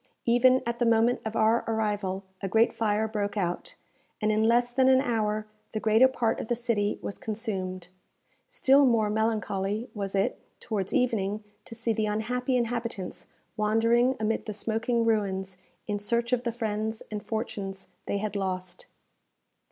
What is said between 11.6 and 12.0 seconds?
to see